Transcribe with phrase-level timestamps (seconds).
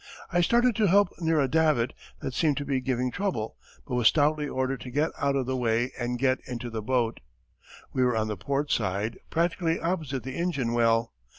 [0.33, 3.55] I started to help near a davit that seemed to be giving trouble,
[3.87, 7.19] but was stoutly ordered to get out of the way and get into the boat.
[7.93, 11.13] We were on the port side, practically opposite the engine well.